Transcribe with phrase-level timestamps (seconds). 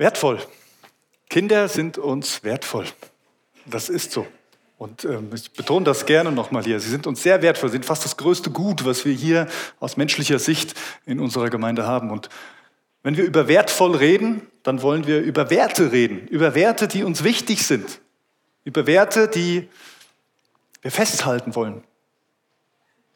[0.00, 0.38] Wertvoll.
[1.28, 2.86] Kinder sind uns wertvoll.
[3.66, 4.26] Das ist so.
[4.78, 6.80] Und ähm, ich betone das gerne nochmal hier.
[6.80, 9.46] Sie sind uns sehr wertvoll, Sie sind fast das größte Gut, was wir hier
[9.78, 10.72] aus menschlicher Sicht
[11.04, 12.10] in unserer Gemeinde haben.
[12.10, 12.30] Und
[13.02, 17.22] wenn wir über wertvoll reden, dann wollen wir über Werte reden, über Werte, die uns
[17.22, 18.00] wichtig sind,
[18.64, 19.68] über Werte, die
[20.80, 21.84] wir festhalten wollen.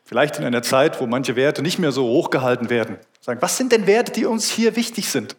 [0.05, 2.99] Vielleicht in einer Zeit, wo manche Werte nicht mehr so hochgehalten werden.
[3.23, 5.35] Sagen, was sind denn Werte, die uns hier wichtig sind?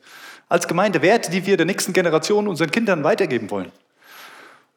[0.48, 3.72] Als Gemeinde Werte, die wir der nächsten Generation unseren Kindern weitergeben wollen.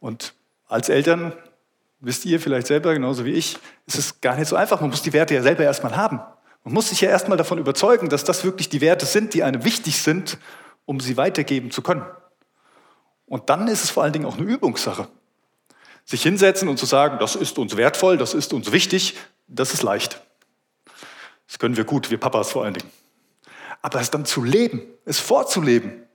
[0.01, 0.35] Und
[0.67, 1.33] als Eltern,
[2.01, 4.81] wisst ihr vielleicht selber genauso wie ich, ist es gar nicht so einfach.
[4.81, 6.21] Man muss die Werte ja selber erstmal haben.
[6.65, 9.65] Man muss sich ja erstmal davon überzeugen, dass das wirklich die Werte sind, die einem
[9.65, 10.39] wichtig sind,
[10.85, 12.05] um sie weitergeben zu können.
[13.27, 15.09] Und dann ist es vor allen Dingen auch eine Übungssache.
[16.05, 19.83] Sich hinsetzen und zu sagen, das ist uns wertvoll, das ist uns wichtig, das ist
[19.83, 20.23] leicht.
[21.47, 22.91] Das können wir gut, wir Papas vor allen Dingen.
[23.83, 26.07] Aber es dann zu leben, es vorzuleben,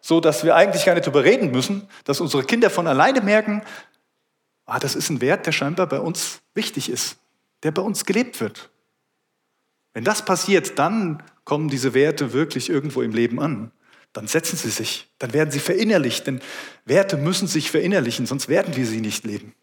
[0.00, 3.62] so dass wir eigentlich gar nicht darüber reden müssen, dass unsere Kinder von alleine merken,
[4.64, 7.16] ah, das ist ein Wert, der scheinbar bei uns wichtig ist,
[7.62, 8.70] der bei uns gelebt wird.
[9.92, 13.72] Wenn das passiert, dann kommen diese Werte wirklich irgendwo im Leben an.
[14.12, 16.40] Dann setzen sie sich, dann werden sie verinnerlicht, denn
[16.84, 19.54] Werte müssen sich verinnerlichen, sonst werden wir sie nicht leben.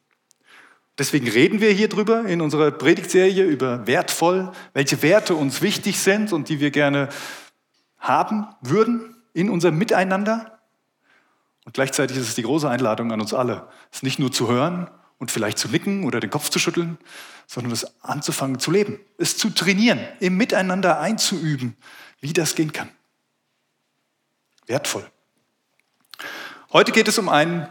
[0.98, 6.32] Deswegen reden wir hier drüber in unserer Predigtserie über wertvoll, welche Werte uns wichtig sind
[6.32, 7.10] und die wir gerne
[8.00, 10.60] haben würden in unserem Miteinander.
[11.66, 14.90] Und gleichzeitig ist es die große Einladung an uns alle, es nicht nur zu hören
[15.18, 16.98] und vielleicht zu nicken oder den Kopf zu schütteln,
[17.48, 21.76] sondern es anzufangen zu leben, es zu trainieren, im Miteinander einzuüben,
[22.22, 22.90] wie das gehen kann.
[24.68, 25.06] Wertvoll.
[26.72, 27.68] Heute geht es um einen,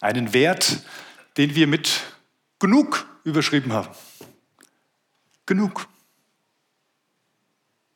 [0.00, 0.78] einen Wert,
[1.36, 2.09] den wir mit
[2.60, 3.88] genug überschrieben haben.
[5.46, 5.88] Genug.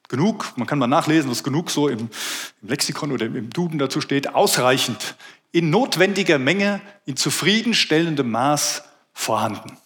[0.09, 2.11] Genug, man kann mal nachlesen, was genug so im,
[2.63, 5.15] im Lexikon oder im Duden dazu steht, ausreichend,
[5.53, 9.79] in notwendiger Menge, in zufriedenstellendem Maß vorhanden.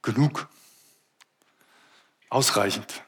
[0.00, 0.48] Genug.
[2.30, 3.02] Ausreichend.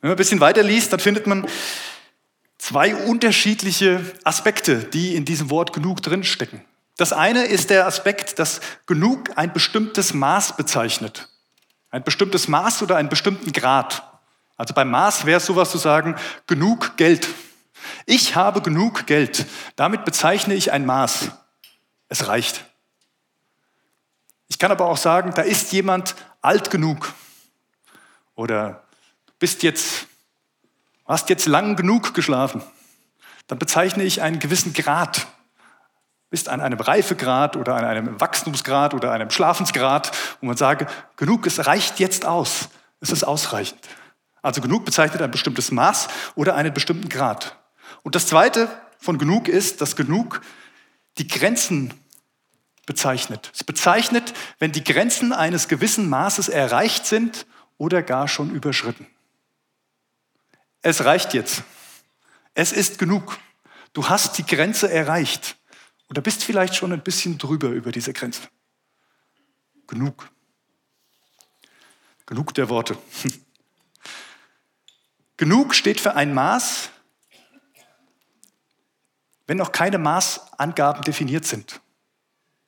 [0.00, 1.48] Wenn man ein bisschen weiter liest, dann findet man
[2.58, 6.62] zwei unterschiedliche Aspekte, die in diesem Wort genug drinstecken.
[6.96, 11.28] Das eine ist der Aspekt, dass genug ein bestimmtes Maß bezeichnet.
[11.90, 14.02] Ein bestimmtes Maß oder einen bestimmten Grad.
[14.56, 16.16] Also beim Maß wäre es sowas zu sagen,
[16.46, 17.28] genug Geld.
[18.06, 19.46] Ich habe genug Geld.
[19.76, 21.30] Damit bezeichne ich ein Maß.
[22.08, 22.64] Es reicht.
[24.48, 27.12] Ich kann aber auch sagen, da ist jemand alt genug.
[28.36, 28.84] Oder
[29.26, 30.06] du bist jetzt,
[31.06, 32.62] hast jetzt lang genug geschlafen.
[33.48, 35.26] Dann bezeichne ich einen gewissen Grad
[36.34, 41.46] bist an einem Reifegrad oder an einem Wachstumsgrad oder einem Schlafensgrad, wo man sage, genug,
[41.46, 42.70] es reicht jetzt aus.
[42.98, 43.78] Es ist ausreichend.
[44.42, 47.56] Also genug bezeichnet ein bestimmtes Maß oder einen bestimmten Grad.
[48.02, 48.68] Und das Zweite
[48.98, 50.40] von genug ist, dass genug
[51.18, 51.94] die Grenzen
[52.84, 53.52] bezeichnet.
[53.54, 57.46] Es bezeichnet, wenn die Grenzen eines gewissen Maßes erreicht sind
[57.78, 59.06] oder gar schon überschritten.
[60.82, 61.62] Es reicht jetzt.
[62.54, 63.38] Es ist genug.
[63.92, 65.58] Du hast die Grenze erreicht.
[66.14, 68.42] Oder bist vielleicht schon ein bisschen drüber über diese Grenze.
[69.88, 70.30] Genug.
[72.24, 72.96] Genug der Worte.
[75.36, 76.90] Genug steht für ein Maß,
[79.48, 81.80] wenn noch keine Maßangaben definiert sind.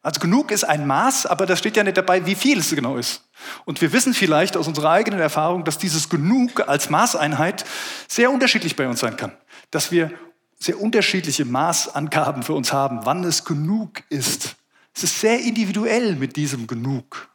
[0.03, 2.97] Also genug ist ein Maß, aber da steht ja nicht dabei, wie viel es genau
[2.97, 3.29] ist.
[3.65, 7.65] Und wir wissen vielleicht aus unserer eigenen Erfahrung, dass dieses Genug als Maßeinheit
[8.09, 9.37] sehr unterschiedlich bei uns sein kann.
[9.71, 10.11] Dass wir
[10.59, 14.57] sehr unterschiedliche Maßangaben für uns haben, wann es genug ist.
[14.95, 17.29] Es ist sehr individuell mit diesem Genug.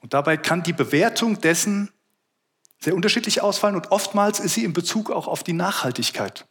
[0.00, 1.90] Und dabei kann die Bewertung dessen
[2.80, 6.46] sehr unterschiedlich ausfallen und oftmals ist sie in Bezug auch auf die Nachhaltigkeit.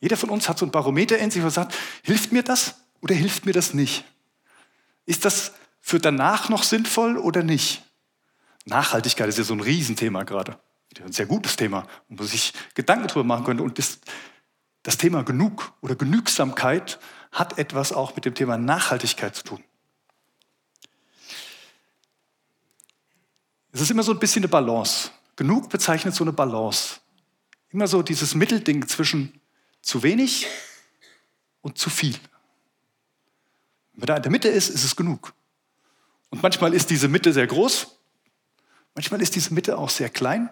[0.00, 3.14] Jeder von uns hat so ein Barometer in sich, wo sagt, hilft mir das oder
[3.14, 4.04] hilft mir das nicht?
[5.06, 7.84] Ist das für danach noch sinnvoll oder nicht?
[8.64, 10.58] Nachhaltigkeit ist ja so ein Riesenthema gerade
[11.00, 13.62] ein sehr gutes Thema, wo man sich Gedanken darüber machen könnte.
[13.62, 13.98] Und das,
[14.82, 16.98] das Thema Genug oder Genügsamkeit
[17.30, 19.64] hat etwas auch mit dem Thema Nachhaltigkeit zu tun.
[23.72, 25.10] Es ist immer so ein bisschen eine Balance.
[25.36, 27.00] Genug bezeichnet so eine Balance.
[27.70, 29.40] Immer so dieses Mittelding zwischen
[29.82, 30.46] zu wenig
[31.60, 32.14] und zu viel.
[33.92, 35.34] Wenn man da in der Mitte ist, ist es genug.
[36.30, 37.98] Und manchmal ist diese Mitte sehr groß,
[38.94, 40.50] manchmal ist diese Mitte auch sehr klein.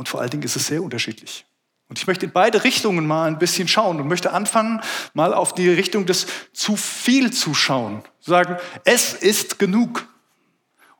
[0.00, 1.44] Und vor allen Dingen ist es sehr unterschiedlich.
[1.86, 4.80] Und ich möchte in beide Richtungen mal ein bisschen schauen und möchte anfangen,
[5.12, 8.02] mal auf die Richtung des zu viel zu schauen.
[8.18, 8.56] Sagen,
[8.86, 10.08] es ist genug.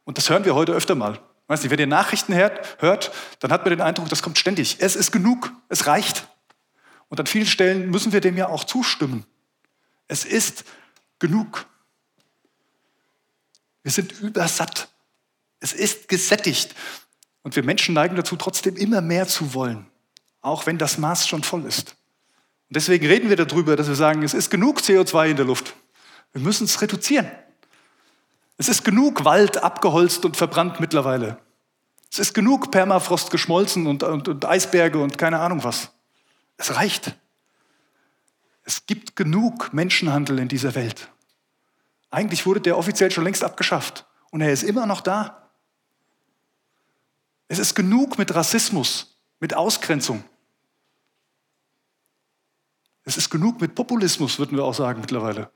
[0.04, 1.18] Und das hören wir heute öfter mal.
[1.46, 4.76] Weiß nicht, wenn ihr Nachrichten hört, dann hat man den Eindruck, das kommt ständig.
[4.80, 6.28] Es ist genug, es reicht.
[7.08, 9.24] Und an vielen Stellen müssen wir dem ja auch zustimmen.
[10.08, 10.64] Es ist
[11.18, 11.64] genug.
[13.82, 14.88] Wir sind übersatt.
[15.58, 16.74] Es ist gesättigt.
[17.42, 19.86] Und wir Menschen neigen dazu, trotzdem immer mehr zu wollen,
[20.42, 21.96] auch wenn das Maß schon voll ist.
[22.68, 25.74] Und deswegen reden wir darüber, dass wir sagen, es ist genug CO2 in der Luft.
[26.32, 27.30] Wir müssen es reduzieren.
[28.58, 31.38] Es ist genug Wald abgeholzt und verbrannt mittlerweile.
[32.12, 35.90] Es ist genug Permafrost geschmolzen und, und, und Eisberge und keine Ahnung was.
[36.56, 37.16] Es reicht.
[38.64, 41.08] Es gibt genug Menschenhandel in dieser Welt.
[42.10, 45.39] Eigentlich wurde der offiziell schon längst abgeschafft und er ist immer noch da.
[47.50, 50.22] Es ist genug mit Rassismus, mit Ausgrenzung.
[53.02, 55.50] Es ist genug mit Populismus, würden wir auch sagen mittlerweile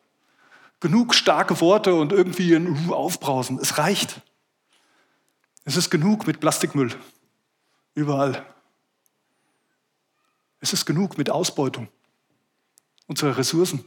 [0.81, 3.59] genug starke Worte und irgendwie ein Aufbrausen.
[3.59, 4.21] Es reicht.
[5.65, 6.91] Es ist genug mit Plastikmüll.
[7.95, 8.45] Überall.
[10.61, 11.89] Es ist genug mit Ausbeutung
[13.07, 13.85] unserer Ressourcen.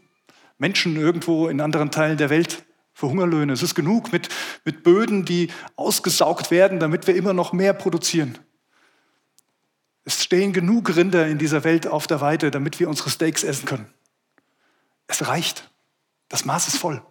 [0.58, 2.66] Menschen irgendwo in anderen Teilen der Welt
[2.98, 3.54] für Hungerlöhne.
[3.54, 4.28] Es ist genug mit,
[4.66, 8.40] mit Böden, die ausgesaugt werden, damit wir immer noch mehr produzieren.
[10.04, 13.68] Es stehen genug Rinder in dieser Welt auf der Weide, damit wir unsere Steaks essen
[13.68, 13.86] können.
[15.06, 15.70] Es reicht.
[16.28, 17.04] Das Maß ist voll.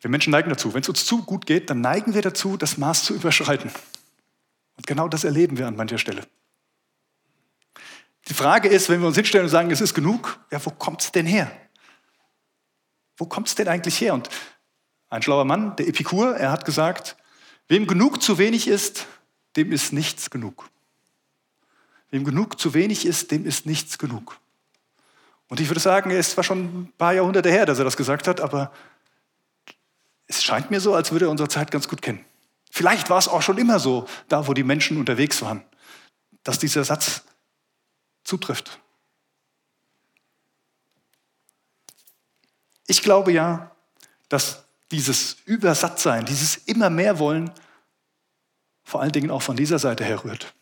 [0.00, 0.74] Wir Menschen neigen dazu.
[0.74, 3.72] Wenn es uns zu gut geht, dann neigen wir dazu, das Maß zu überschreiten.
[4.76, 6.24] Und genau das erleben wir an mancher Stelle.
[8.28, 11.02] Die Frage ist, wenn wir uns hinstellen und sagen, es ist genug, ja, wo kommt
[11.02, 11.50] es denn her?
[13.16, 14.14] Wo kommt es denn eigentlich her?
[14.14, 14.28] Und
[15.08, 17.16] ein schlauer Mann, der Epikur, er hat gesagt,
[17.68, 19.06] wem genug zu wenig ist,
[19.56, 20.68] dem ist nichts genug.
[22.10, 24.38] Wem genug zu wenig ist, dem ist nichts genug.
[25.48, 27.96] Und ich würde sagen, er ist zwar schon ein paar Jahrhunderte her, dass er das
[27.96, 28.72] gesagt hat, aber
[30.26, 32.24] es scheint mir so, als würde er unsere Zeit ganz gut kennen.
[32.70, 35.62] Vielleicht war es auch schon immer so, da wo die Menschen unterwegs waren,
[36.42, 37.22] dass dieser Satz
[38.24, 38.80] zutrifft.
[42.86, 43.70] Ich glaube ja,
[44.28, 47.50] dass dieses Übersattsein, dieses immer mehr wollen,
[48.82, 50.54] vor allen Dingen auch von dieser Seite herrührt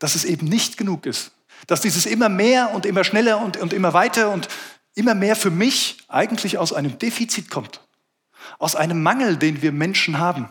[0.00, 1.30] dass es eben nicht genug ist.
[1.68, 4.48] Dass dieses immer mehr und immer schneller und, und immer weiter und
[4.96, 7.80] immer mehr für mich eigentlich aus einem Defizit kommt.
[8.58, 10.50] Aus einem Mangel, den wir Menschen haben.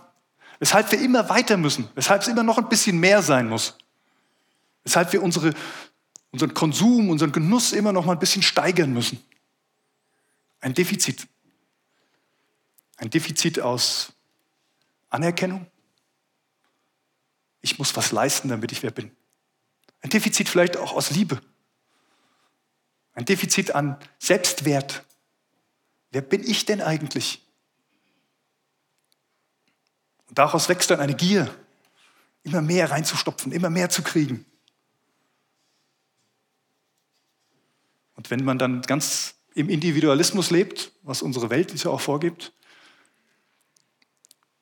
[0.60, 1.90] Weshalb wir immer weiter müssen.
[1.96, 3.76] Weshalb es immer noch ein bisschen mehr sein muss.
[4.84, 5.54] Weshalb wir unsere,
[6.32, 9.24] unseren Konsum, unseren Genuss immer noch mal ein bisschen steigern müssen.
[10.62, 11.28] Ein Defizit.
[12.98, 14.14] Ein Defizit aus
[15.10, 15.66] Anerkennung.
[17.62, 19.12] Ich muss was leisten, damit ich wer bin.
[20.02, 21.42] Ein Defizit vielleicht auch aus Liebe.
[23.14, 25.04] Ein Defizit an Selbstwert.
[26.12, 27.46] Wer bin ich denn eigentlich?
[30.28, 31.54] Und daraus wächst dann eine Gier,
[32.44, 34.46] immer mehr reinzustopfen, immer mehr zu kriegen.
[38.20, 42.52] Und wenn man dann ganz im Individualismus lebt, was unsere Welt ja auch vorgibt,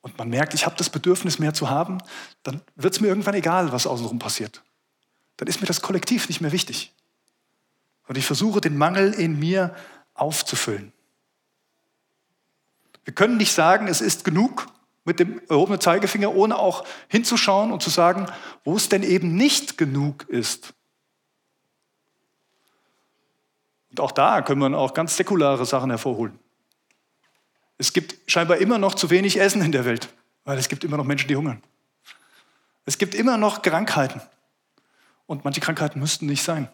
[0.00, 1.98] und man merkt, ich habe das Bedürfnis, mehr zu haben,
[2.44, 4.62] dann wird es mir irgendwann egal, was außenrum passiert
[5.38, 6.92] dann ist mir das Kollektiv nicht mehr wichtig.
[8.06, 9.74] Und ich versuche, den Mangel in mir
[10.14, 10.92] aufzufüllen.
[13.04, 14.66] Wir können nicht sagen, es ist genug
[15.04, 18.26] mit dem erhobenen Zeigefinger, ohne auch hinzuschauen und zu sagen,
[18.64, 20.74] wo es denn eben nicht genug ist.
[23.90, 26.38] Und auch da können wir auch ganz säkulare Sachen hervorholen.
[27.78, 30.12] Es gibt scheinbar immer noch zu wenig Essen in der Welt,
[30.44, 31.62] weil es gibt immer noch Menschen, die hungern.
[32.84, 34.20] Es gibt immer noch Krankheiten.
[35.26, 36.68] Und manche Krankheiten müssten nicht sein.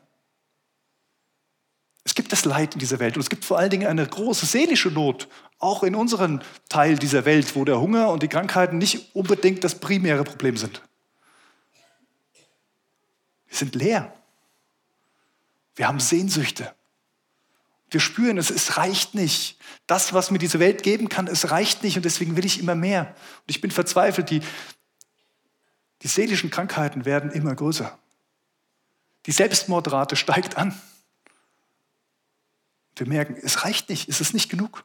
[2.05, 4.45] Es gibt das Leid in dieser Welt und es gibt vor allen Dingen eine große
[4.45, 5.27] seelische Not,
[5.59, 9.81] auch in unserem Teil dieser Welt, wo der Hunger und die Krankheiten nicht unbedingt das
[9.81, 10.83] primäre Problem sind.
[13.49, 14.13] Wir sind leer.
[15.75, 16.75] Wir haben Sehnsüchte.
[17.95, 19.57] Wir spüren es, es reicht nicht.
[19.87, 22.75] Das, was mir diese Welt geben kann, es reicht nicht und deswegen will ich immer
[22.75, 23.07] mehr.
[23.07, 24.43] Und ich bin verzweifelt, die,
[26.03, 27.97] die seelischen Krankheiten werden immer größer.
[29.27, 30.77] Die Selbstmordrate steigt an.
[32.97, 34.85] Wir merken, es reicht nicht, es ist nicht genug.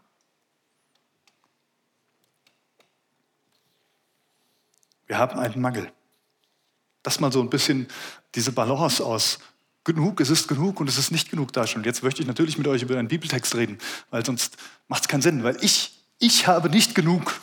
[5.07, 5.91] Wir haben einen Mangel.
[7.01, 7.87] Das mal so ein bisschen
[8.35, 9.39] diese Balance aus
[9.93, 11.83] genug, es ist genug und es ist nicht genug da schon.
[11.83, 13.77] Jetzt möchte ich natürlich mit euch über einen Bibeltext reden,
[14.11, 17.39] weil sonst macht es keinen Sinn, weil ich, ich habe nicht genug,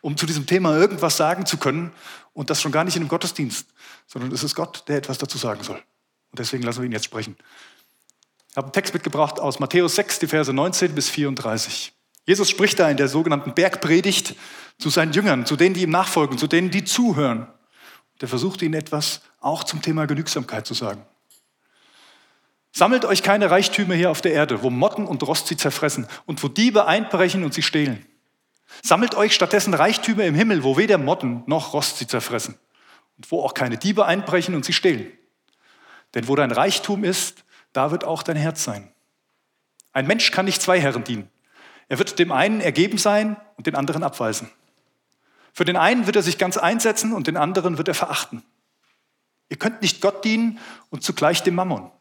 [0.00, 1.92] um zu diesem Thema irgendwas sagen zu können
[2.32, 3.68] und das schon gar nicht in einem Gottesdienst,
[4.06, 5.76] sondern es ist Gott, der etwas dazu sagen soll.
[5.76, 7.36] Und deswegen lassen wir ihn jetzt sprechen.
[8.50, 11.92] Ich habe einen Text mitgebracht aus Matthäus 6, die Verse 19 bis 34.
[12.26, 14.34] Jesus spricht da in der sogenannten Bergpredigt
[14.78, 17.46] zu seinen Jüngern, zu denen, die ihm nachfolgen, zu denen, die zuhören.
[18.20, 21.04] Der versucht ihnen etwas auch zum Thema Genügsamkeit zu sagen.
[22.76, 26.42] Sammelt euch keine Reichtümer hier auf der Erde, wo Motten und Rost sie zerfressen und
[26.42, 28.04] wo Diebe einbrechen und sie stehlen.
[28.82, 32.58] Sammelt euch stattdessen Reichtümer im Himmel, wo weder Motten noch Rost sie zerfressen
[33.16, 35.06] und wo auch keine Diebe einbrechen und sie stehlen.
[36.14, 38.92] Denn wo dein Reichtum ist, da wird auch dein Herz sein.
[39.92, 41.30] Ein Mensch kann nicht zwei Herren dienen.
[41.88, 44.50] Er wird dem einen ergeben sein und den anderen abweisen.
[45.52, 48.42] Für den einen wird er sich ganz einsetzen und den anderen wird er verachten.
[49.48, 50.58] Ihr könnt nicht Gott dienen
[50.90, 51.92] und zugleich dem Mammon.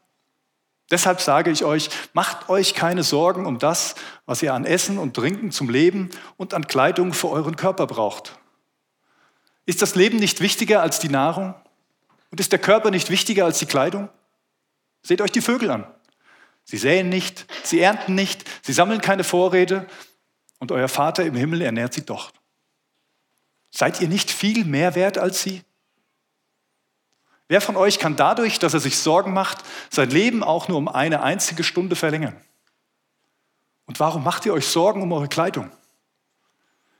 [0.94, 3.96] Deshalb sage ich euch, macht euch keine Sorgen um das,
[4.28, 8.38] was ihr an Essen und Trinken zum Leben und an Kleidung für euren Körper braucht.
[9.66, 11.56] Ist das Leben nicht wichtiger als die Nahrung?
[12.30, 14.08] Und ist der Körper nicht wichtiger als die Kleidung?
[15.02, 15.88] Seht euch die Vögel an.
[16.64, 19.88] Sie säen nicht, sie ernten nicht, sie sammeln keine Vorräte
[20.60, 22.32] und euer Vater im Himmel ernährt sie doch.
[23.72, 25.64] Seid ihr nicht viel mehr wert als sie?
[27.48, 29.60] Wer von euch kann dadurch, dass er sich Sorgen macht,
[29.90, 32.36] sein Leben auch nur um eine einzige Stunde verlängern?
[33.86, 35.70] Und warum macht ihr euch Sorgen um eure Kleidung?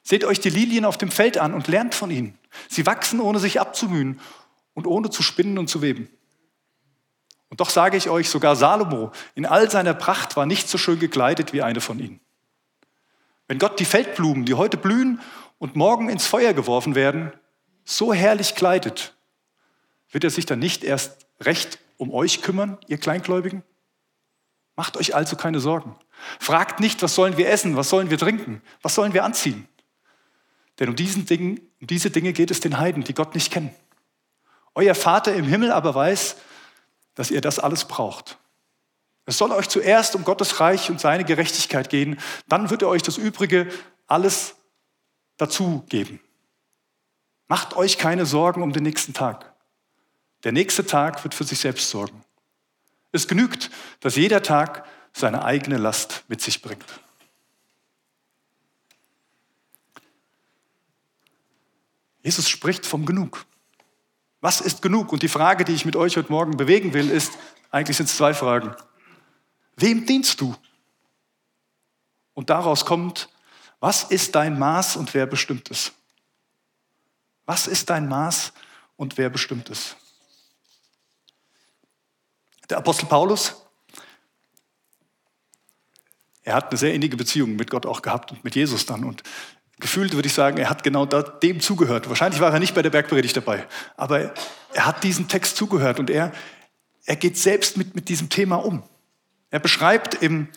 [0.04, 2.38] Seht euch die Lilien auf dem Feld an und lernt von ihnen.
[2.68, 4.20] Sie wachsen, ohne sich abzumühen
[4.74, 6.10] und ohne zu spinnen und zu weben.
[7.50, 11.00] Und doch sage ich euch, sogar Salomo in all seiner Pracht war nicht so schön
[11.00, 12.20] gekleidet wie eine von ihnen.
[13.48, 15.22] Wenn Gott die Feldblumen, die heute blühen
[15.60, 17.32] und morgen ins Feuer geworfen werden,
[17.86, 19.13] so herrlich kleidet,
[20.14, 23.64] wird er sich dann nicht erst recht um euch kümmern, ihr Kleingläubigen?
[24.76, 25.96] Macht euch also keine Sorgen.
[26.40, 29.68] Fragt nicht, was sollen wir essen, was sollen wir trinken, was sollen wir anziehen.
[30.80, 33.74] Denn um, diesen Dingen, um diese Dinge geht es den Heiden, die Gott nicht kennen.
[34.76, 36.38] Euer Vater im Himmel aber weiß,
[37.16, 38.40] dass ihr das alles braucht.
[39.26, 43.04] Es soll euch zuerst um Gottes Reich und seine Gerechtigkeit gehen, dann wird er euch
[43.04, 43.72] das Übrige
[44.08, 44.56] alles
[45.38, 46.20] dazu geben.
[47.48, 49.53] Macht euch keine Sorgen um den nächsten Tag.
[50.44, 52.24] Der nächste Tag wird für sich selbst sorgen.
[53.12, 53.70] Es genügt,
[54.00, 56.86] dass jeder Tag seine eigene Last mit sich bringt.
[62.24, 63.46] Jesus spricht vom Genug.
[64.42, 65.14] Was ist genug?
[65.14, 67.34] Und die Frage, die ich mit euch heute Morgen bewegen will, ist,
[67.72, 68.76] eigentlich sind es zwei Fragen.
[69.78, 70.56] Wem dienst du?
[72.34, 73.30] Und daraus kommt,
[73.80, 75.92] was ist dein Maß und wer bestimmt es?
[77.46, 78.54] Was ist dein Maß
[78.96, 79.96] und wer bestimmt es?
[82.70, 83.64] Der Apostel Paulus,
[86.44, 89.04] er hat eine sehr innige Beziehung mit Gott auch gehabt und mit Jesus dann.
[89.04, 89.24] Und
[89.80, 92.10] gefühlt würde ich sagen, er hat genau dem zugehört.
[92.10, 94.34] Wahrscheinlich war er nicht bei der Bergpredigt dabei, aber
[94.74, 96.32] er hat diesen Text zugehört und er,
[97.06, 98.84] er geht selbst mit, mit diesem Thema um.
[99.50, 100.48] Er beschreibt im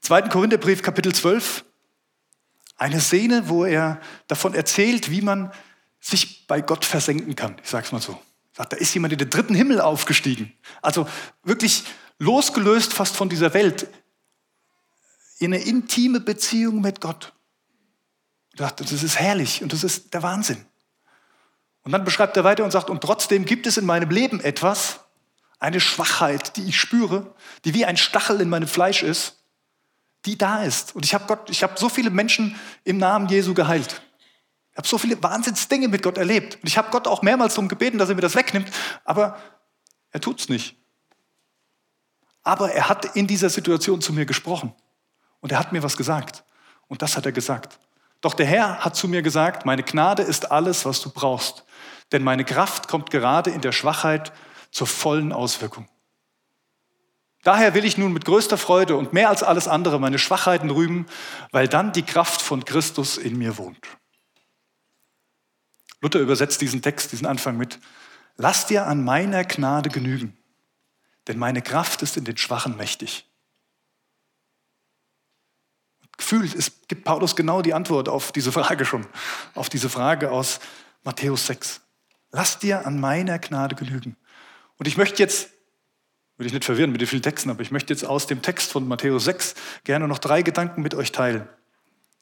[0.00, 0.22] 2.
[0.22, 1.64] Korintherbrief Kapitel 12
[2.76, 5.52] eine Szene, wo er davon erzählt, wie man
[6.00, 7.56] sich bei Gott versenken kann.
[7.62, 8.20] Ich sage es mal so.
[8.56, 10.52] Sagt, da ist jemand in den dritten Himmel aufgestiegen.
[10.80, 11.06] Also
[11.42, 11.84] wirklich
[12.18, 13.86] losgelöst fast von dieser Welt.
[15.38, 17.34] In eine intime Beziehung mit Gott.
[18.52, 20.64] Ich dachte, das ist herrlich und das ist der Wahnsinn.
[21.82, 25.00] Und dann beschreibt er weiter und sagt, und trotzdem gibt es in meinem Leben etwas,
[25.58, 27.34] eine Schwachheit, die ich spüre,
[27.64, 29.36] die wie ein Stachel in meinem Fleisch ist,
[30.24, 30.96] die da ist.
[30.96, 34.00] Und ich habe Gott, ich habe so viele Menschen im Namen Jesu geheilt.
[34.76, 36.56] Ich habe so viele Wahnsinnsdinge mit Gott erlebt.
[36.56, 38.70] Und ich habe Gott auch mehrmals darum gebeten, dass er mir das wegnimmt,
[39.04, 39.38] aber
[40.10, 40.76] er tut es nicht.
[42.42, 44.74] Aber er hat in dieser Situation zu mir gesprochen
[45.40, 46.44] und er hat mir was gesagt.
[46.88, 47.78] Und das hat er gesagt.
[48.20, 51.64] Doch der Herr hat zu mir gesagt, meine Gnade ist alles, was du brauchst.
[52.12, 54.30] Denn meine Kraft kommt gerade in der Schwachheit
[54.72, 55.88] zur vollen Auswirkung.
[57.44, 61.06] Daher will ich nun mit größter Freude und mehr als alles andere meine Schwachheiten rühmen,
[61.50, 63.78] weil dann die Kraft von Christus in mir wohnt.
[66.06, 67.80] Luther übersetzt diesen Text, diesen Anfang mit,
[68.36, 70.36] lass dir an meiner Gnade genügen,
[71.26, 73.28] denn meine Kraft ist in den Schwachen mächtig.
[76.16, 79.04] Gefühlt es gibt Paulus genau die Antwort auf diese Frage schon,
[79.56, 80.60] auf diese Frage aus
[81.02, 81.80] Matthäus 6.
[82.30, 84.16] Lass dir an meiner Gnade genügen.
[84.78, 85.50] Und ich möchte jetzt,
[86.36, 88.70] will ich nicht verwirren mit den vielen Texten, aber ich möchte jetzt aus dem Text
[88.70, 91.48] von Matthäus 6 gerne noch drei Gedanken mit euch teilen,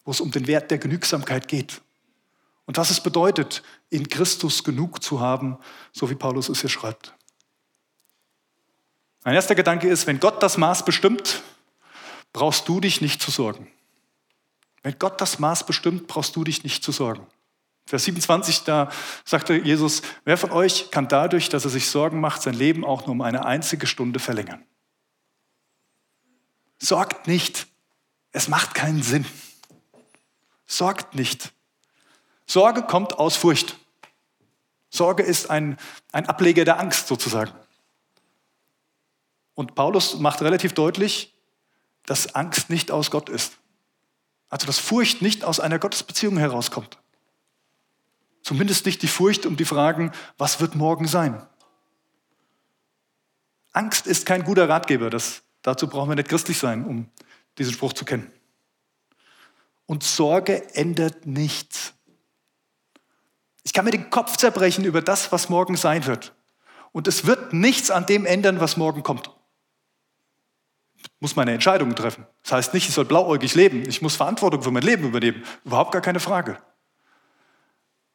[0.06, 1.82] wo es um den Wert der Genügsamkeit geht.
[2.66, 5.58] Und was es bedeutet, in Christus genug zu haben,
[5.92, 7.14] so wie Paulus es hier schreibt.
[9.24, 11.42] Mein erster Gedanke ist, wenn Gott das Maß bestimmt,
[12.32, 13.70] brauchst du dich nicht zu sorgen.
[14.82, 17.26] Wenn Gott das Maß bestimmt, brauchst du dich nicht zu sorgen.
[17.86, 18.90] Vers 27, da
[19.24, 23.02] sagte Jesus, wer von euch kann dadurch, dass er sich Sorgen macht, sein Leben auch
[23.06, 24.64] nur um eine einzige Stunde verlängern?
[26.78, 27.66] Sorgt nicht,
[28.32, 29.24] es macht keinen Sinn.
[30.66, 31.53] Sorgt nicht.
[32.46, 33.76] Sorge kommt aus Furcht.
[34.90, 35.78] Sorge ist ein,
[36.12, 37.52] ein Ableger der Angst sozusagen.
[39.54, 41.34] Und Paulus macht relativ deutlich,
[42.06, 43.58] dass Angst nicht aus Gott ist.
[44.48, 46.98] Also dass Furcht nicht aus einer Gottesbeziehung herauskommt.
[48.42, 51.44] Zumindest nicht die Furcht um die Fragen, was wird morgen sein?
[53.72, 55.10] Angst ist kein guter Ratgeber.
[55.10, 57.08] Das, dazu brauchen wir nicht christlich sein, um
[57.58, 58.30] diesen Spruch zu kennen.
[59.86, 61.93] Und Sorge ändert nichts.
[63.64, 66.34] Ich kann mir den Kopf zerbrechen über das, was morgen sein wird.
[66.92, 69.30] Und es wird nichts an dem ändern, was morgen kommt.
[70.96, 72.26] Ich muss meine Entscheidungen treffen.
[72.42, 73.88] Das heißt nicht, ich soll blauäugig leben.
[73.88, 75.42] Ich muss Verantwortung für mein Leben übernehmen.
[75.64, 76.58] Überhaupt gar keine Frage.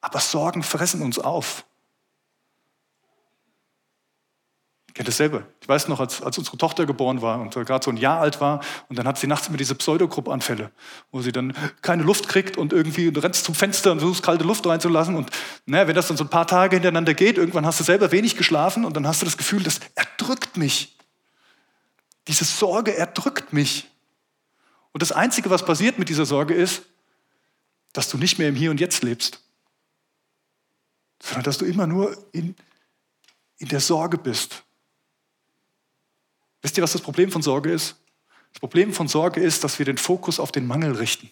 [0.01, 1.65] Aber Sorgen fressen uns auf.
[4.89, 5.43] Ich kenne das selber.
[5.61, 8.41] Ich weiß noch, als, als unsere Tochter geboren war und gerade so ein Jahr alt
[8.41, 10.71] war, und dann hat sie nachts immer diese Pseudogruppanfälle,
[11.11, 14.43] wo sie dann keine Luft kriegt und irgendwie du rennst zum Fenster und versuchst kalte
[14.43, 15.15] Luft reinzulassen.
[15.15, 15.29] Und
[15.65, 18.35] naja, wenn das dann so ein paar Tage hintereinander geht, irgendwann hast du selber wenig
[18.35, 20.97] geschlafen und dann hast du das Gefühl, das erdrückt mich.
[22.27, 23.87] Diese Sorge erdrückt mich.
[24.91, 26.83] Und das Einzige, was passiert mit dieser Sorge, ist,
[27.93, 29.39] dass du nicht mehr im Hier und Jetzt lebst
[31.21, 32.55] sondern dass du immer nur in,
[33.57, 34.63] in der Sorge bist.
[36.61, 37.95] Wisst ihr, was das Problem von Sorge ist?
[38.53, 41.31] Das Problem von Sorge ist, dass wir den Fokus auf den Mangel richten.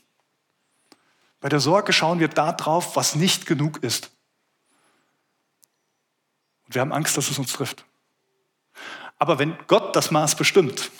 [1.40, 4.12] Bei der Sorge schauen wir da drauf, was nicht genug ist.
[6.66, 7.86] Und wir haben Angst, dass es uns trifft.
[9.18, 10.92] Aber wenn Gott das Maß bestimmt,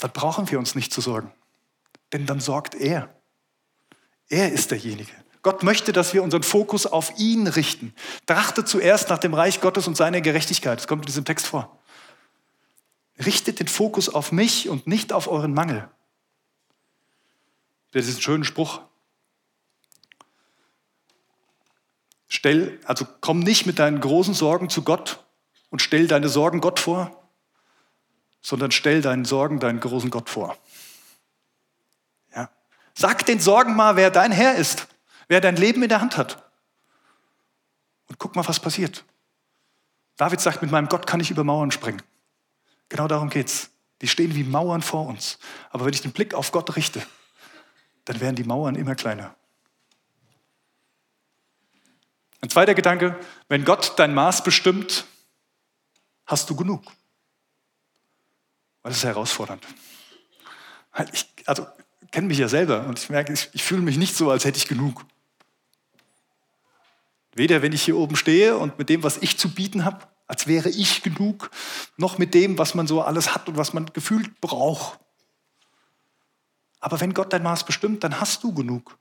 [0.00, 1.32] dann brauchen wir uns nicht zu sorgen.
[2.12, 3.14] Denn dann sorgt er.
[4.28, 5.12] Er ist derjenige.
[5.42, 7.94] Gott möchte, dass wir unseren Fokus auf ihn richten.
[8.26, 10.78] Trachte zuerst nach dem Reich Gottes und seiner Gerechtigkeit.
[10.78, 11.78] Das kommt in diesem Text vor.
[13.24, 15.88] Richtet den Fokus auf mich und nicht auf euren Mangel.
[17.92, 18.80] Das ist ein schöner Spruch.
[22.28, 25.24] Stell, also komm nicht mit deinen großen Sorgen zu Gott
[25.70, 27.30] und stell deine Sorgen Gott vor,
[28.42, 30.58] sondern stell deinen Sorgen deinen großen Gott vor.
[32.34, 32.50] Ja.
[32.94, 34.88] Sag den Sorgen mal, wer dein Herr ist
[35.28, 36.42] wer dein Leben in der Hand hat.
[38.08, 39.04] Und guck mal, was passiert.
[40.16, 42.02] David sagt, mit meinem Gott kann ich über Mauern springen.
[42.88, 43.70] Genau darum geht's.
[44.02, 45.38] Die stehen wie Mauern vor uns.
[45.70, 47.02] Aber wenn ich den Blick auf Gott richte,
[48.04, 49.34] dann werden die Mauern immer kleiner.
[52.40, 53.18] Ein zweiter Gedanke,
[53.48, 55.06] wenn Gott dein Maß bestimmt,
[56.26, 56.84] hast du genug.
[58.82, 59.66] Das ist herausfordernd.
[61.12, 61.66] Ich, also,
[62.12, 64.58] kenne mich ja selber und ich merke, ich, ich fühle mich nicht so, als hätte
[64.58, 65.04] ich genug.
[67.34, 70.46] Weder wenn ich hier oben stehe und mit dem, was ich zu bieten habe, als
[70.46, 71.50] wäre ich genug,
[71.96, 74.98] noch mit dem, was man so alles hat und was man gefühlt braucht.
[76.80, 78.98] Aber wenn Gott dein Maß bestimmt, dann hast du genug.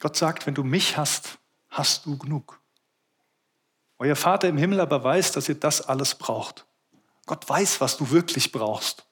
[0.00, 1.38] Gott sagt, wenn du mich hast,
[1.70, 2.60] hast du genug.
[3.98, 6.66] Euer Vater im Himmel aber weiß, dass ihr das alles braucht.
[7.26, 9.06] Gott weiß, was du wirklich brauchst.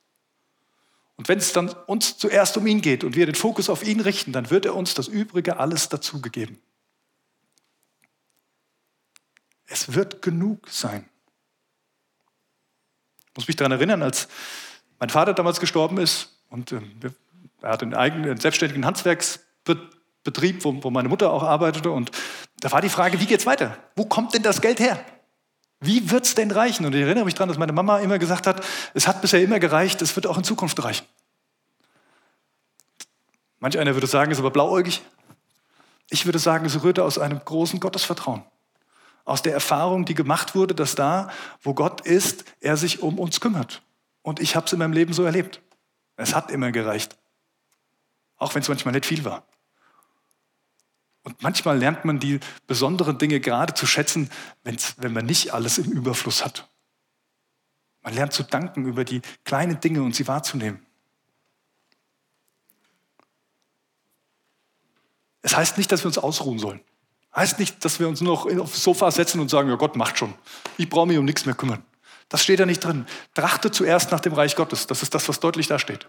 [1.20, 4.00] Und wenn es dann uns zuerst um ihn geht und wir den Fokus auf ihn
[4.00, 6.58] richten, dann wird er uns das Übrige alles dazugegeben.
[9.66, 11.06] Es wird genug sein.
[13.28, 14.28] Ich muss mich daran erinnern, als
[14.98, 16.80] mein Vater damals gestorben ist und äh,
[17.60, 21.90] er hat einen eigenen einen selbstständigen Handwerksbetrieb, wo, wo meine Mutter auch arbeitete.
[21.90, 22.12] Und
[22.60, 23.76] da war die Frage, wie geht es weiter?
[23.94, 25.04] Wo kommt denn das Geld her?
[25.80, 26.84] Wie wird es denn reichen?
[26.84, 29.58] Und ich erinnere mich daran, dass meine Mama immer gesagt hat, es hat bisher immer
[29.58, 31.06] gereicht, es wird auch in Zukunft reichen.
[33.60, 35.02] Manch einer würde sagen, es ist aber blauäugig.
[36.10, 38.42] Ich würde sagen, es rührte aus einem großen Gottesvertrauen.
[39.24, 41.30] Aus der Erfahrung, die gemacht wurde, dass da,
[41.62, 43.82] wo Gott ist, er sich um uns kümmert.
[44.22, 45.62] Und ich habe es in meinem Leben so erlebt.
[46.16, 47.16] Es hat immer gereicht.
[48.36, 49.44] Auch wenn es manchmal nicht viel war.
[51.22, 54.30] Und manchmal lernt man die besonderen Dinge gerade zu schätzen,
[54.62, 56.68] wenn man nicht alles im Überfluss hat.
[58.02, 60.84] Man lernt zu danken über die kleinen Dinge und sie wahrzunehmen.
[65.42, 66.80] Es heißt nicht, dass wir uns ausruhen sollen.
[67.34, 70.18] Heißt nicht, dass wir uns nur noch aufs Sofa setzen und sagen, ja Gott macht
[70.18, 70.34] schon.
[70.78, 71.84] Ich brauche mich um nichts mehr kümmern.
[72.28, 73.06] Das steht da nicht drin.
[73.34, 74.86] Trachte zuerst nach dem Reich Gottes.
[74.86, 76.08] Das ist das, was deutlich da steht.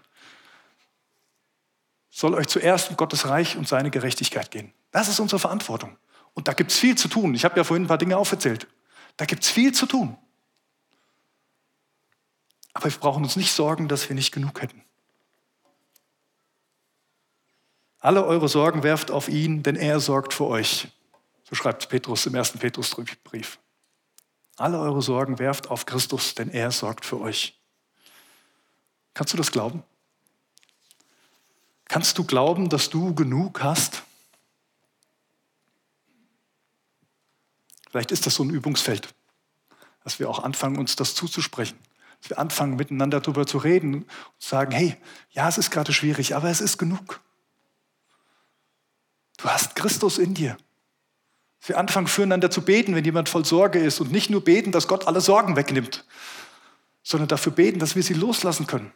[2.14, 4.72] Soll euch zuerst um Gottes Reich und seine Gerechtigkeit gehen.
[4.90, 5.96] Das ist unsere Verantwortung.
[6.34, 7.34] Und da gibt es viel zu tun.
[7.34, 8.66] Ich habe ja vorhin ein paar Dinge aufgezählt.
[9.16, 10.18] Da gibt es viel zu tun.
[12.74, 14.84] Aber wir brauchen uns nicht sorgen, dass wir nicht genug hätten.
[17.98, 20.88] Alle eure Sorgen werft auf ihn, denn er sorgt für euch.
[21.44, 23.58] So schreibt Petrus im ersten Petrusbrief.
[24.56, 27.58] Alle eure Sorgen werft auf Christus, denn er sorgt für euch.
[29.14, 29.82] Kannst du das glauben?
[31.88, 34.02] Kannst du glauben, dass du genug hast?
[37.90, 39.14] Vielleicht ist das so ein Übungsfeld,
[40.02, 41.78] dass wir auch anfangen, uns das zuzusprechen.
[42.22, 44.96] Dass wir anfangen, miteinander darüber zu reden und sagen, hey,
[45.32, 47.20] ja, es ist gerade schwierig, aber es ist genug.
[49.36, 50.56] Du hast Christus in dir.
[51.60, 54.72] Dass wir anfangen, füreinander zu beten, wenn jemand voll Sorge ist und nicht nur beten,
[54.72, 56.04] dass Gott alle Sorgen wegnimmt,
[57.02, 58.90] sondern dafür beten, dass wir sie loslassen können,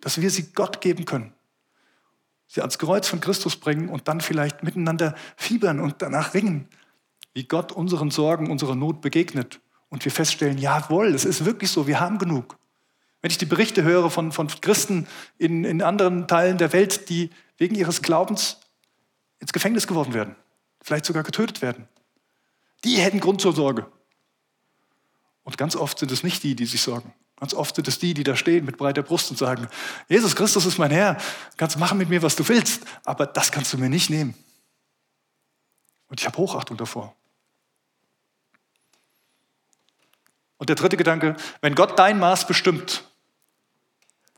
[0.00, 1.34] dass wir sie Gott geben können,
[2.48, 6.66] sie ans Kreuz von Christus bringen und dann vielleicht miteinander fiebern und danach ringen,
[7.34, 11.86] wie Gott unseren Sorgen, unserer Not begegnet und wir feststellen, jawohl, es ist wirklich so,
[11.86, 12.58] wir haben genug.
[13.20, 15.06] Wenn ich die Berichte höre von, von Christen
[15.38, 18.58] in, in anderen Teilen der Welt, die wegen ihres Glaubens
[19.40, 20.36] ins Gefängnis geworfen werden,
[20.80, 21.88] vielleicht sogar getötet werden,
[22.84, 23.86] die hätten Grund zur Sorge.
[25.42, 27.12] Und ganz oft sind es nicht die, die sich sorgen.
[27.40, 29.68] Ganz oft sind es die, die da stehen mit breiter Brust und sagen,
[30.08, 31.16] Jesus Christus ist mein Herr,
[31.56, 34.34] kannst machen mit mir, was du willst, aber das kannst du mir nicht nehmen.
[36.08, 37.14] Und ich habe Hochachtung davor.
[40.56, 43.04] Und der dritte Gedanke, wenn Gott dein Maß bestimmt,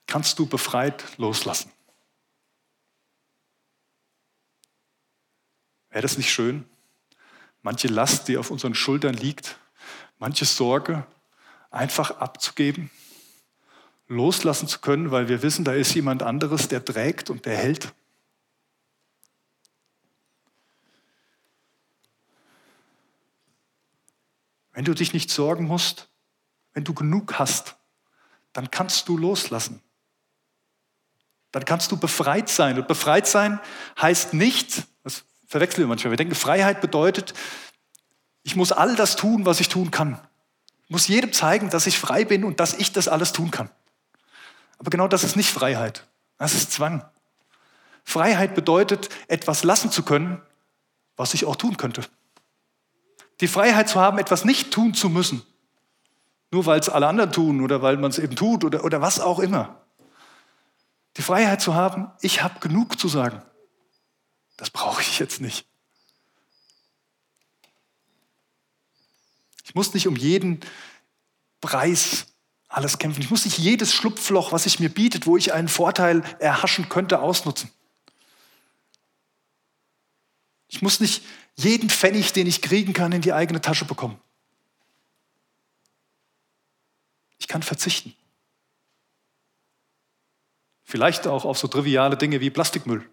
[0.06, 1.72] kannst du befreit loslassen.
[5.88, 6.68] Wäre das nicht schön?
[7.62, 9.56] Manche Last, die auf unseren Schultern liegt,
[10.18, 11.06] manche Sorge
[11.70, 12.90] einfach abzugeben,
[14.08, 17.92] loslassen zu können, weil wir wissen, da ist jemand anderes, der trägt und der hält.
[24.72, 26.08] Wenn du dich nicht sorgen musst,
[26.72, 27.76] wenn du genug hast,
[28.52, 29.82] dann kannst du loslassen.
[31.52, 32.78] Dann kannst du befreit sein.
[32.78, 33.60] Und befreit sein
[34.00, 37.34] heißt nicht, das verwechseln wir manchmal, wir denken, Freiheit bedeutet,
[38.42, 40.20] ich muss all das tun, was ich tun kann.
[40.90, 43.70] Muss jedem zeigen, dass ich frei bin und dass ich das alles tun kann.
[44.78, 46.04] Aber genau das ist nicht Freiheit.
[46.36, 47.08] Das ist Zwang.
[48.02, 50.42] Freiheit bedeutet, etwas lassen zu können,
[51.16, 52.02] was ich auch tun könnte.
[53.40, 55.42] Die Freiheit zu haben, etwas nicht tun zu müssen,
[56.50, 59.20] nur weil es alle anderen tun oder weil man es eben tut oder, oder was
[59.20, 59.80] auch immer.
[61.16, 63.42] Die Freiheit zu haben, ich habe genug zu sagen.
[64.56, 65.69] Das brauche ich jetzt nicht.
[69.70, 70.58] Ich muss nicht um jeden
[71.60, 72.26] Preis
[72.66, 73.22] alles kämpfen.
[73.22, 77.20] Ich muss nicht jedes Schlupfloch, was sich mir bietet, wo ich einen Vorteil erhaschen könnte,
[77.20, 77.70] ausnutzen.
[80.66, 81.22] Ich muss nicht
[81.54, 84.20] jeden Pfennig, den ich kriegen kann, in die eigene Tasche bekommen.
[87.38, 88.12] Ich kann verzichten.
[90.82, 93.08] Vielleicht auch auf so triviale Dinge wie Plastikmüll,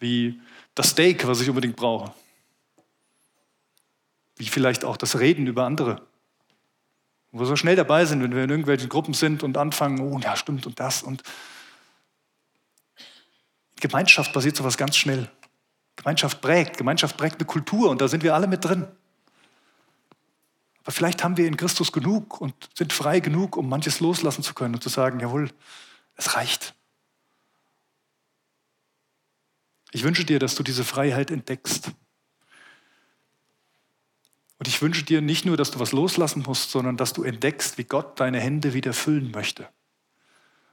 [0.00, 0.40] wie
[0.74, 2.12] das Steak, was ich unbedingt brauche,
[4.36, 6.02] wie vielleicht auch das Reden über andere.
[7.30, 10.18] Wo wir so schnell dabei sind, wenn wir in irgendwelchen Gruppen sind und anfangen, oh
[10.18, 11.22] ja, stimmt und das und
[13.80, 15.30] Gemeinschaft passiert sowas ganz schnell.
[15.96, 18.86] Gemeinschaft prägt, Gemeinschaft prägt eine Kultur und da sind wir alle mit drin.
[20.82, 24.54] Aber vielleicht haben wir in Christus genug und sind frei genug, um manches loslassen zu
[24.54, 25.50] können und zu sagen, jawohl,
[26.16, 26.74] es reicht.
[29.92, 31.92] Ich wünsche dir, dass du diese Freiheit entdeckst.
[34.58, 37.76] Und ich wünsche dir nicht nur, dass du was loslassen musst, sondern dass du entdeckst,
[37.78, 39.68] wie Gott deine Hände wieder füllen möchte.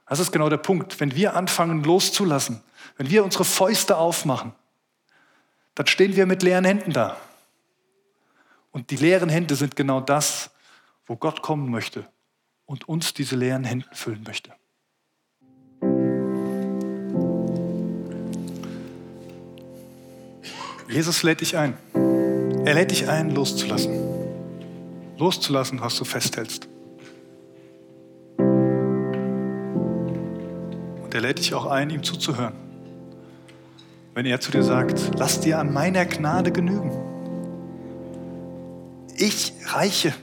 [0.08, 1.00] Das ist genau der Punkt.
[1.00, 2.62] Wenn wir anfangen loszulassen,
[2.96, 4.52] wenn wir unsere Fäuste aufmachen,
[5.74, 7.16] dann stehen wir mit leeren Händen da.
[8.70, 10.50] Und die leeren Hände sind genau das,
[11.06, 12.06] wo Gott kommen möchte
[12.66, 14.52] und uns diese leeren Hände füllen möchte.
[20.88, 21.76] Jesus lädt dich ein.
[22.64, 23.92] Er lädt dich ein, loszulassen.
[25.18, 26.68] Loszulassen, was du festhältst.
[31.02, 32.54] Und er lädt dich auch ein, ihm zuzuhören.
[34.14, 36.92] Wenn er zu dir sagt, lass dir an meiner Gnade genügen.
[39.16, 40.14] Ich reiche.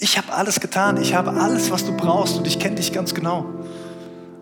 [0.00, 1.00] Ich habe alles getan.
[1.00, 3.46] Ich habe alles, was du brauchst und ich kenne dich ganz genau.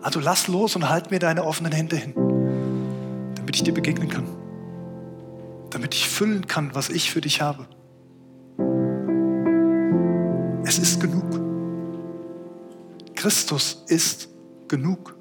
[0.01, 2.15] Also lass los und halt mir deine offenen Hände hin,
[3.35, 4.44] damit ich dir begegnen kann.
[5.75, 7.67] Damit ich füllen kann, was ich für dich habe.
[10.63, 11.25] Es ist genug.
[13.13, 14.29] Christus ist
[14.69, 15.17] genug.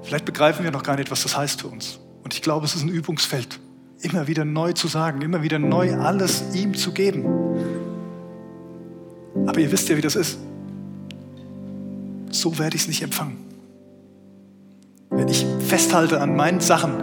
[0.00, 2.00] Vielleicht begreifen wir noch gar nicht, was das heißt für uns.
[2.24, 3.60] Und ich glaube, es ist ein Übungsfeld,
[4.00, 7.26] immer wieder neu zu sagen, immer wieder neu alles ihm zu geben.
[9.46, 10.38] Aber ihr wisst ja, wie das ist.
[12.30, 13.36] So werde ich es nicht empfangen.
[15.10, 16.94] Wenn ich festhalte an meinen Sachen,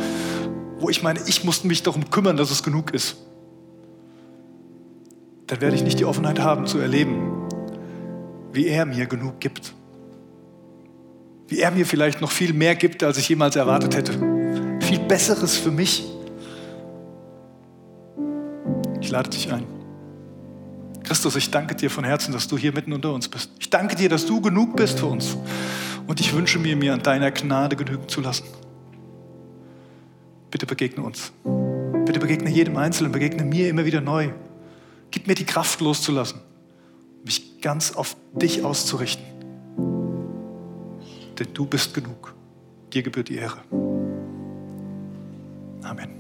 [0.79, 3.17] wo ich meine, ich muss mich darum kümmern, dass es genug ist,
[5.47, 7.47] dann werde ich nicht die Offenheit haben zu erleben,
[8.53, 9.73] wie er mir genug gibt.
[11.47, 14.13] Wie er mir vielleicht noch viel mehr gibt, als ich jemals erwartet hätte.
[14.81, 16.05] Viel Besseres für mich.
[19.01, 19.65] Ich lade dich ein.
[21.03, 23.49] Christus, ich danke dir von Herzen, dass du hier mitten unter uns bist.
[23.59, 25.35] Ich danke dir, dass du genug bist für uns.
[26.05, 28.45] Und ich wünsche mir, mir an deiner Gnade genügen zu lassen.
[30.51, 31.31] Bitte begegne uns.
[32.05, 34.29] Bitte begegne jedem Einzelnen, begegne mir immer wieder neu.
[35.11, 36.39] Gib mir die Kraft loszulassen,
[37.23, 39.25] mich ganz auf dich auszurichten.
[41.37, 42.33] Denn du bist genug.
[42.93, 43.59] Dir gebührt die Ehre.
[45.83, 46.18] Amen.